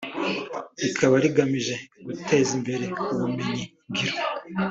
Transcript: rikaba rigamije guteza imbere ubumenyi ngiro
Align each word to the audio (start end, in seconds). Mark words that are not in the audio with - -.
rikaba 0.81 1.15
rigamije 1.23 1.75
guteza 2.05 2.51
imbere 2.59 2.85
ubumenyi 3.13 3.63
ngiro 3.89 4.15